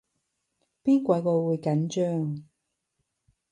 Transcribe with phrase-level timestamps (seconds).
[0.83, 2.43] 邊鬼個會緊張